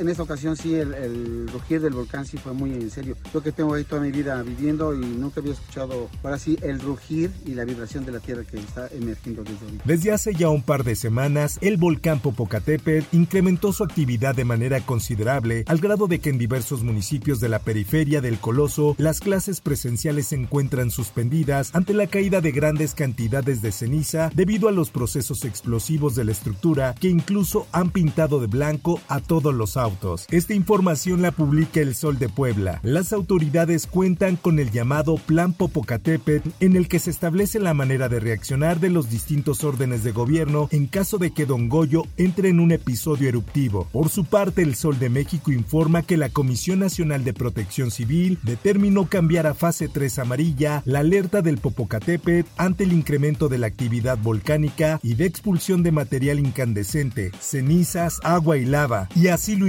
[0.00, 3.16] en esta ocasión sí el, rugir del volcán sí fue muy en serio.
[3.32, 6.80] Yo que tengo ahí toda mi vida viviendo y nunca había escuchado ahora sí el
[6.80, 9.84] rugir y la vibración de la tierra que está emergiendo desde ahorita.
[9.84, 14.80] Desde hace ya un par de semanas, el volcán Popocatépetl incrementó su actividad de manera
[14.80, 19.60] considerable al grado de que en diversos municipios de la periferia del coloso las clases
[19.60, 24.90] presenciales se encuentran suspendidas ante la caída de grandes cantidades de ceniza debido a los
[24.90, 29.89] procesos explosivos de la estructura que incluso han pintado de blanco a todos los autos
[30.30, 32.80] esta información la publica El Sol de Puebla.
[32.82, 38.08] Las autoridades cuentan con el llamado Plan Popocatépetl, en el que se establece la manera
[38.08, 42.50] de reaccionar de los distintos órdenes de gobierno en caso de que Don Goyo entre
[42.50, 43.88] en un episodio eruptivo.
[43.92, 48.38] Por su parte, El Sol de México informa que la Comisión Nacional de Protección Civil
[48.42, 53.66] determinó cambiar a fase 3 amarilla la alerta del Popocatépetl ante el incremento de la
[53.66, 59.66] actividad volcánica y de expulsión de material incandescente, cenizas, agua y lava, y así lo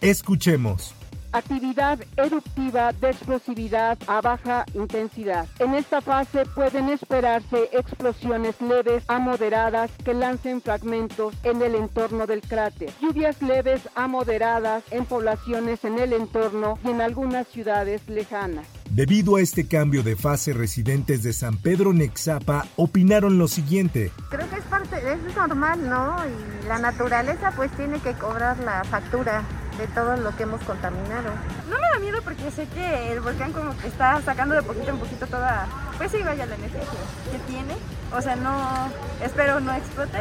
[0.00, 0.94] Escuchemos.
[1.30, 5.46] Actividad eruptiva de explosividad a baja intensidad.
[5.58, 12.26] En esta fase pueden esperarse explosiones leves a moderadas que lancen fragmentos en el entorno
[12.26, 12.90] del cráter.
[13.00, 18.66] Lluvias leves a moderadas en poblaciones en el entorno y en algunas ciudades lejanas.
[18.90, 24.10] Debido a este cambio de fase, residentes de San Pedro Nexapa opinaron lo siguiente.
[24.30, 26.16] Creo que es parte, es normal, ¿no?
[26.26, 29.44] Y la naturaleza pues tiene que cobrar la factura
[29.78, 31.30] de todo lo que hemos contaminado.
[31.70, 34.90] No me da miedo porque sé que el volcán como que está sacando de poquito
[34.90, 35.68] en poquito toda,
[35.98, 37.74] pues sí, vaya la energía que tiene.
[38.12, 38.90] O sea, no,
[39.22, 40.18] espero no explote.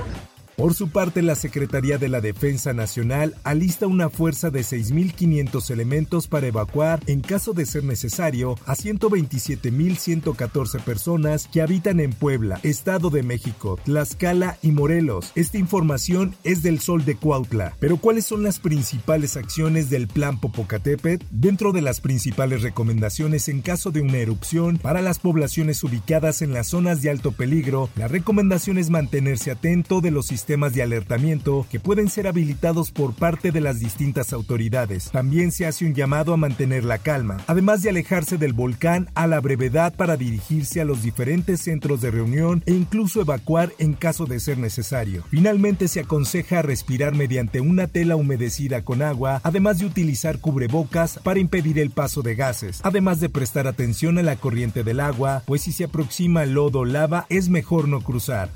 [0.57, 6.27] Por su parte, la Secretaría de la Defensa Nacional alista una fuerza de 6.500 elementos
[6.27, 13.11] para evacuar, en caso de ser necesario, a 127.114 personas que habitan en Puebla, Estado
[13.11, 15.31] de México, Tlaxcala y Morelos.
[15.35, 17.75] Esta información es del Sol de Cuautla.
[17.79, 21.23] Pero ¿cuáles son las principales acciones del Plan Popocatépetl?
[21.29, 26.51] Dentro de las principales recomendaciones en caso de una erupción para las poblaciones ubicadas en
[26.51, 30.81] las zonas de alto peligro, la recomendación es mantenerse atento de los sistemas sistemas de
[30.81, 35.11] alertamiento que pueden ser habilitados por parte de las distintas autoridades.
[35.11, 39.27] También se hace un llamado a mantener la calma, además de alejarse del volcán a
[39.27, 44.25] la brevedad para dirigirse a los diferentes centros de reunión e incluso evacuar en caso
[44.25, 45.25] de ser necesario.
[45.29, 51.41] Finalmente se aconseja respirar mediante una tela humedecida con agua, además de utilizar cubrebocas para
[51.41, 55.63] impedir el paso de gases, además de prestar atención a la corriente del agua, pues
[55.63, 58.49] si se aproxima lodo o lava es mejor no cruzar.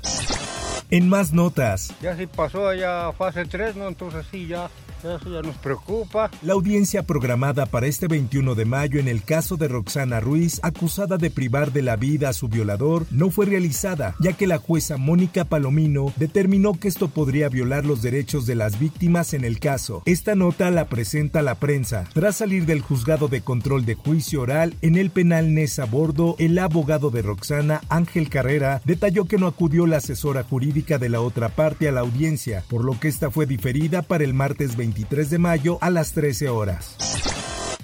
[0.92, 1.94] En más notas.
[2.02, 3.88] Ya se pasó allá fase 3, ¿no?
[3.88, 4.68] Entonces sí, ya
[5.04, 6.30] eso ya nos preocupa.
[6.42, 11.18] La audiencia programada para este 21 de mayo en el caso de Roxana Ruiz, acusada
[11.18, 14.96] de privar de la vida a su violador, no fue realizada, ya que la jueza
[14.96, 20.02] Mónica Palomino determinó que esto podría violar los derechos de las víctimas en el caso.
[20.04, 22.04] Esta nota la presenta la prensa.
[22.14, 26.58] Tras salir del juzgado de control de juicio oral en el penal Nesa Bordo, el
[26.58, 31.48] abogado de Roxana, Ángel Carrera, detalló que no acudió la asesora jurídica de la otra
[31.48, 35.30] parte a la audiencia, por lo que esta fue diferida para el martes 20 23
[35.30, 37.31] de mayo a las 13 horas.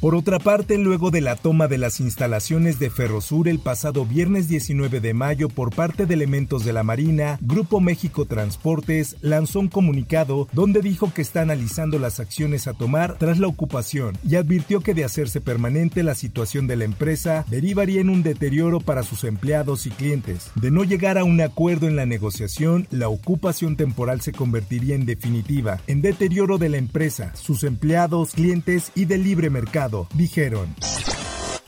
[0.01, 4.47] Por otra parte, luego de la toma de las instalaciones de Ferrosur el pasado viernes
[4.47, 9.67] 19 de mayo por parte de elementos de la Marina, Grupo México Transportes lanzó un
[9.67, 14.83] comunicado donde dijo que está analizando las acciones a tomar tras la ocupación y advirtió
[14.83, 19.25] que de hacerse permanente la situación de la empresa derivaría en un deterioro para sus
[19.25, 20.53] empleados y clientes.
[20.55, 25.07] De no llegar a un acuerdo en la negociación, la ocupación temporal se convertiría en
[25.07, 30.75] definitiva, en deterioro de la empresa, sus empleados, clientes y del libre mercado dijeron.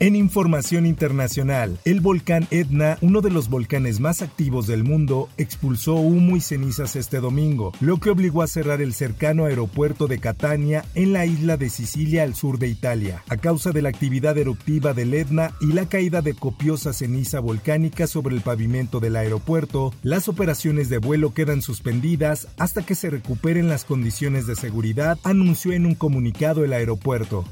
[0.02, 5.92] En información internacional, el volcán Etna, uno de los volcanes más activos del mundo, expulsó
[5.96, 10.86] humo y cenizas este domingo, lo que obligó a cerrar el cercano aeropuerto de Catania
[10.94, 14.94] en la isla de Sicilia al sur de Italia, a causa de la actividad eruptiva
[14.94, 19.92] del Etna y la caída de copiosa ceniza volcánica sobre el pavimento del aeropuerto.
[20.02, 25.72] Las operaciones de vuelo quedan suspendidas hasta que se recuperen las condiciones de seguridad, anunció
[25.72, 27.44] en un comunicado el aeropuerto.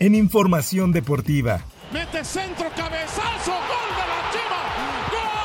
[0.00, 1.60] En información deportiva.
[1.92, 4.62] Mete centro, cabezazo, gol de la Chiva.
[5.10, 5.37] ¡Gol!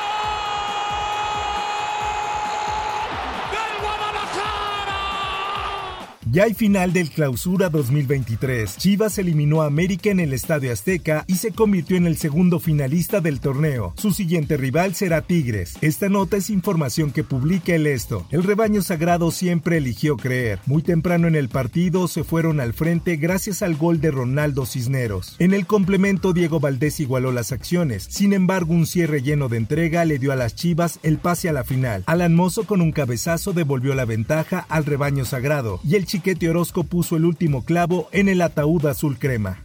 [6.34, 8.76] Ya hay final del Clausura 2023.
[8.76, 13.20] Chivas eliminó a América en el Estadio Azteca y se convirtió en el segundo finalista
[13.20, 13.94] del torneo.
[13.96, 15.74] Su siguiente rival será Tigres.
[15.80, 18.26] Esta nota es información que publica el Esto.
[18.32, 20.58] El rebaño sagrado siempre eligió creer.
[20.66, 25.36] Muy temprano en el partido se fueron al frente gracias al gol de Ronaldo Cisneros.
[25.38, 28.08] En el complemento Diego Valdés igualó las acciones.
[28.10, 31.52] Sin embargo, un cierre lleno de entrega le dio a las Chivas el pase a
[31.52, 32.02] la final.
[32.06, 36.84] Alan Mozo con un cabezazo devolvió la ventaja al rebaño sagrado y el Chiquete Orozco
[36.84, 39.62] puso el último clavo en el ataúd azul crema.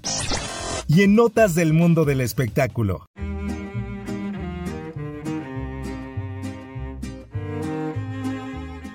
[0.90, 3.06] Y en notas del mundo del espectáculo.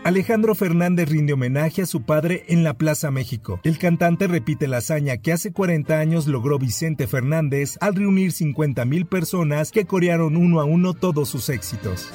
[0.05, 3.61] Alejandro Fernández rinde homenaje a su padre en la Plaza México.
[3.65, 8.85] El cantante repite la hazaña que hace 40 años logró Vicente Fernández al reunir 50
[8.85, 12.11] mil personas que corearon uno a uno todos sus éxitos.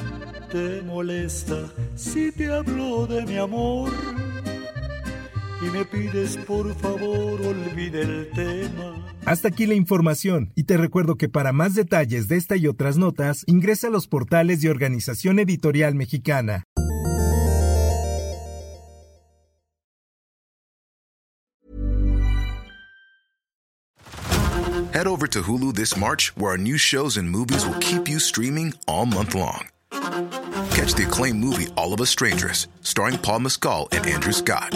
[0.51, 3.89] ¿Te molesta si te hablo de mi amor?
[5.61, 8.95] Y me pides por favor olvide el tema.
[9.25, 12.97] Hasta aquí la información y te recuerdo que para más detalles de esta y otras
[12.97, 16.63] notas ingresa a los portales de Organización Editorial Mexicana.
[24.91, 28.19] Head over to Hulu this March, where our new shows and movies will keep you
[28.19, 29.67] streaming all month long.
[30.71, 34.75] Catch the acclaimed movie All of Us Strangers, starring Paul Mescal and Andrew Scott.